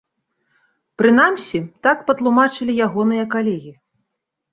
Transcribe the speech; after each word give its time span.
Прынамсі, 1.01 1.59
так 1.87 1.97
патлумачылі 2.07 2.73
ягоныя 2.87 3.23
калегі. 3.35 3.75